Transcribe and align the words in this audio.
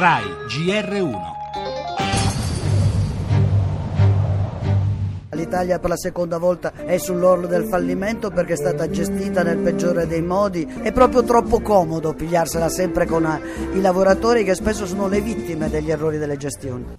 RAI 0.00 0.24
GR1 0.48 1.14
L'Italia 5.32 5.78
per 5.78 5.90
la 5.90 5.96
seconda 5.98 6.38
volta 6.38 6.72
è 6.86 6.96
sull'orlo 6.96 7.46
del 7.46 7.66
fallimento 7.66 8.30
perché 8.30 8.54
è 8.54 8.56
stata 8.56 8.88
gestita 8.88 9.42
nel 9.42 9.58
peggiore 9.58 10.06
dei 10.06 10.22
modi. 10.22 10.64
È 10.64 10.90
proprio 10.92 11.22
troppo 11.22 11.60
comodo 11.60 12.14
pigliarsela 12.14 12.70
sempre 12.70 13.04
con 13.04 13.26
eh, 13.26 13.76
i 13.76 13.82
lavoratori 13.82 14.42
che 14.42 14.54
spesso 14.54 14.86
sono 14.86 15.06
le 15.06 15.20
vittime 15.20 15.68
degli 15.68 15.90
errori 15.90 16.16
delle 16.16 16.38
gestioni. 16.38 16.96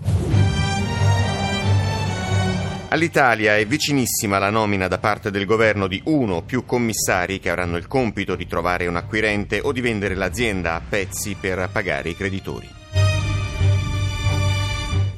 All'Italia 2.89 3.57
è 3.57 3.65
vicinissima 3.65 4.37
la 4.37 4.51
nomina 4.51 4.87
da 4.87 4.99
parte 4.99 5.31
del 5.31 5.45
governo 5.45 5.87
di 5.87 5.99
uno 6.05 6.35
o 6.35 6.41
più 6.43 6.65
commissari 6.65 7.39
che 7.39 7.49
avranno 7.49 7.77
il 7.77 7.87
compito 7.87 8.35
di 8.35 8.45
trovare 8.45 8.85
un 8.85 8.95
acquirente 8.95 9.59
o 9.59 9.71
di 9.71 9.81
vendere 9.81 10.13
l'azienda 10.13 10.75
a 10.75 10.81
pezzi 10.87 11.35
per 11.39 11.67
pagare 11.71 12.09
i 12.09 12.15
creditori. 12.15 12.80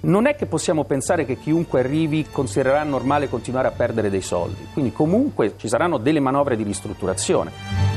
Non 0.03 0.25
è 0.25 0.35
che 0.35 0.45
possiamo 0.45 0.83
pensare 0.83 1.25
che 1.25 1.37
chiunque 1.37 1.79
arrivi 1.79 2.27
considererà 2.31 2.83
normale 2.83 3.29
continuare 3.29 3.67
a 3.67 3.71
perdere 3.71 4.09
dei 4.09 4.21
soldi, 4.21 4.67
quindi 4.73 4.91
comunque 4.91 5.53
ci 5.57 5.67
saranno 5.67 5.97
delle 5.97 6.19
manovre 6.19 6.55
di 6.55 6.63
ristrutturazione 6.63 7.93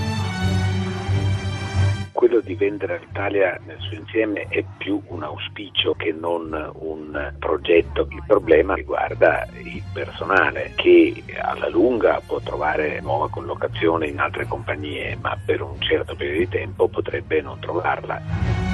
quello 2.17 2.41
di 2.41 2.55
vendere 2.55 2.99
l'Italia 2.99 3.61
nel 3.67 3.77
suo 3.79 3.99
insieme 3.99 4.47
è 4.49 4.65
più 4.79 5.01
un 5.09 5.23
auspicio 5.23 5.93
che 5.95 6.13
non 6.13 6.73
un 6.81 7.35
progetto. 7.39 8.09
Il 8.11 8.25
problema 8.27 8.75
riguarda 8.75 9.47
il 9.53 9.83
personale 9.93 10.73
che 10.75 11.23
alla 11.39 11.69
lunga 11.69 12.21
può 12.27 12.41
trovare 12.41 13.01
nuova 13.01 13.29
collocazione 13.29 14.09
in 14.09 14.19
altre 14.19 14.47
compagnie, 14.47 15.17
ma 15.21 15.39
per 15.45 15.61
un 15.61 15.79
certo 15.79 16.17
periodo 16.17 16.39
di 16.39 16.49
tempo 16.49 16.89
potrebbe 16.89 17.43
non 17.43 17.61
trovarla. 17.61 18.66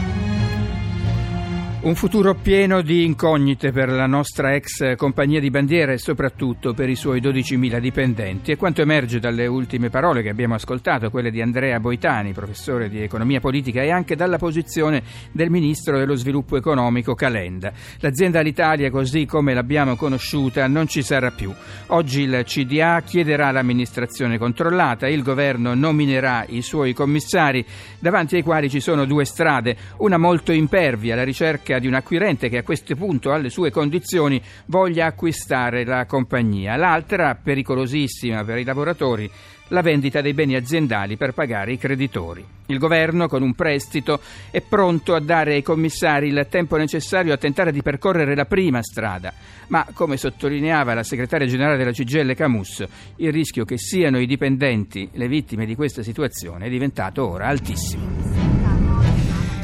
Un 1.82 1.96
futuro 1.96 2.36
pieno 2.36 2.80
di 2.80 3.04
incognite 3.04 3.72
per 3.72 3.88
la 3.88 4.06
nostra 4.06 4.54
ex 4.54 4.94
compagnia 4.94 5.40
di 5.40 5.50
bandiera 5.50 5.90
e 5.90 5.98
soprattutto 5.98 6.74
per 6.74 6.88
i 6.88 6.94
suoi 6.94 7.20
12.000 7.20 7.80
dipendenti. 7.80 8.52
E 8.52 8.56
quanto 8.56 8.82
emerge 8.82 9.18
dalle 9.18 9.48
ultime 9.48 9.90
parole 9.90 10.22
che 10.22 10.28
abbiamo 10.28 10.54
ascoltato, 10.54 11.10
quelle 11.10 11.32
di 11.32 11.42
Andrea 11.42 11.80
Boitani, 11.80 12.32
professore 12.32 12.88
di 12.88 13.02
economia 13.02 13.40
politica, 13.40 13.82
e 13.82 13.90
anche 13.90 14.14
dalla 14.14 14.38
posizione 14.38 15.02
del 15.32 15.50
ministro 15.50 15.98
dello 15.98 16.14
sviluppo 16.14 16.56
economico 16.56 17.16
Calenda. 17.16 17.72
L'azienda 17.98 18.38
Alitalia, 18.38 18.88
così 18.88 19.26
come 19.26 19.52
l'abbiamo 19.52 19.96
conosciuta, 19.96 20.68
non 20.68 20.86
ci 20.86 21.02
sarà 21.02 21.32
più. 21.32 21.52
Oggi 21.88 22.20
il 22.20 22.42
CDA 22.44 23.02
chiederà 23.04 23.50
l'amministrazione 23.50 24.38
controllata, 24.38 25.08
il 25.08 25.24
governo 25.24 25.74
nominerà 25.74 26.44
i 26.46 26.62
suoi 26.62 26.92
commissari, 26.92 27.66
davanti 27.98 28.36
ai 28.36 28.42
quali 28.42 28.70
ci 28.70 28.78
sono 28.78 29.04
due 29.04 29.24
strade, 29.24 29.76
una 29.96 30.16
molto 30.16 30.52
impervia, 30.52 31.16
la 31.16 31.24
ricerca 31.24 31.70
ricerca 31.72 31.78
di 31.78 31.86
un 31.86 31.94
acquirente 31.94 32.48
che 32.48 32.58
a 32.58 32.62
questo 32.62 32.94
punto 32.94 33.32
alle 33.32 33.48
sue 33.48 33.70
condizioni 33.70 34.42
voglia 34.66 35.06
acquistare 35.06 35.84
la 35.84 36.04
compagnia. 36.06 36.76
L'altra, 36.76 37.38
pericolosissima 37.40 38.44
per 38.44 38.58
i 38.58 38.64
lavoratori, 38.64 39.30
la 39.68 39.80
vendita 39.80 40.20
dei 40.20 40.34
beni 40.34 40.54
aziendali 40.54 41.16
per 41.16 41.32
pagare 41.32 41.72
i 41.72 41.78
creditori. 41.78 42.44
Il 42.66 42.78
governo, 42.78 43.26
con 43.26 43.42
un 43.42 43.54
prestito, 43.54 44.20
è 44.50 44.60
pronto 44.60 45.14
a 45.14 45.20
dare 45.20 45.54
ai 45.54 45.62
commissari 45.62 46.28
il 46.28 46.46
tempo 46.48 46.76
necessario 46.76 47.32
a 47.32 47.38
tentare 47.38 47.72
di 47.72 47.82
percorrere 47.82 48.34
la 48.34 48.44
prima 48.44 48.82
strada, 48.82 49.32
ma 49.68 49.86
come 49.94 50.16
sottolineava 50.16 50.94
la 50.94 51.02
segretaria 51.02 51.46
generale 51.46 51.76
della 51.76 51.92
CGL 51.92 52.34
Camus, 52.34 52.86
il 53.16 53.32
rischio 53.32 53.64
che 53.64 53.78
siano 53.78 54.18
i 54.18 54.26
dipendenti 54.26 55.08
le 55.12 55.28
vittime 55.28 55.64
di 55.64 55.74
questa 55.74 56.02
situazione 56.02 56.66
è 56.66 56.70
diventato 56.70 57.28
ora 57.28 57.46
altissimo. 57.46 58.11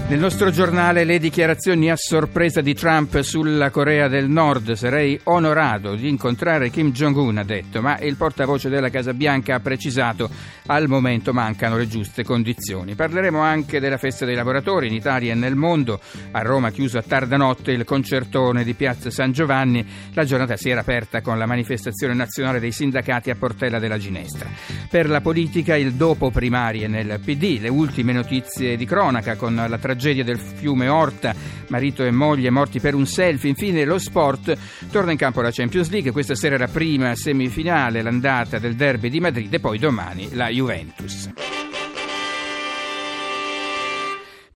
Nel 0.09 0.21
nostro 0.21 0.51
giornale 0.51 1.05
le 1.05 1.19
dichiarazioni 1.19 1.91
a 1.91 1.95
sorpresa 1.95 2.63
di 2.63 2.73
Trump 2.73 3.21
sulla 3.21 3.69
Corea 3.69 4.09
del 4.09 4.31
Nord. 4.31 4.73
Sarei 4.73 5.21
onorato 5.25 5.97
di 5.97 6.09
incontrare 6.09 6.71
Kim 6.71 6.93
Jong-un, 6.93 7.37
ha 7.37 7.45
detto, 7.45 7.83
ma 7.83 7.99
il 7.99 8.17
portavoce 8.17 8.71
della 8.71 8.89
Casa 8.89 9.13
Bianca 9.13 9.57
ha 9.57 9.61
precisato 9.61 10.31
al 10.69 10.89
momento 10.89 11.35
mancano 11.35 11.77
le 11.77 11.87
giuste 11.87 12.25
condizioni. 12.25 12.95
Parleremo 12.95 13.39
anche 13.41 13.81
della 13.81 13.99
festa 13.99 14.25
dei 14.25 14.35
lavoratori 14.35 14.87
in 14.87 14.95
Italia 14.95 15.33
e 15.33 15.35
nel 15.35 15.57
mondo. 15.57 16.01
A 16.31 16.41
Roma 16.41 16.71
chiuso 16.71 16.97
a 16.97 17.03
tarda 17.03 17.37
notte 17.37 17.73
il 17.73 17.85
concertone 17.85 18.65
di 18.65 18.73
Piazza 18.73 19.11
San 19.11 19.33
Giovanni. 19.33 19.87
La 20.15 20.25
giornata 20.25 20.57
si 20.57 20.71
era 20.71 20.81
aperta 20.81 21.21
con 21.21 21.37
la 21.37 21.47
manifestazione 21.47 22.15
nazionale 22.15 22.61
dei 22.61 22.73
sindacati 22.73 23.29
a 23.29 23.35
Portella 23.35 23.79
della 23.79 23.99
Ginestra. 23.99 24.49
Per 24.89 25.07
la 25.07 25.21
politica 25.21 25.77
il 25.77 25.93
dopo 25.93 26.31
primarie 26.31 26.89
nel 26.89 27.21
PD, 27.23 27.59
le 27.61 27.69
ultime 27.69 28.15
notizie 28.15 28.75
di 28.79 28.87
cronaca 28.87 29.37
con 29.37 29.55
la 29.55 29.77
tragedia 29.77 29.97
tragedia 29.99 30.23
del 30.23 30.39
fiume 30.39 30.89
Orta, 30.89 31.35
marito 31.69 32.05
e 32.05 32.13
moglie 32.13 32.51
morti 32.51 32.79
per 32.79 32.95
un 32.95 33.05
selfie. 33.05 33.51
Infine 33.51 33.85
lo 33.85 33.99
sport, 33.99 34.57
torna 34.91 35.11
in 35.11 35.19
campo 35.19 35.43
la 35.43 35.51
Champions 35.51 35.91
League, 35.91 36.13
questa 36.13 36.37
sera 36.37 36.57
la 36.57 36.69
prima 36.69 37.15
semifinale, 37.17 38.01
l'andata 38.01 38.59
del 38.59 38.77
derby 38.77 39.11
di 39.11 39.21
Madrid 39.21 39.53
e 39.53 39.59
poi 39.61 39.79
domani 39.79 40.29
la 40.33 40.49
Juventus. 40.49 41.48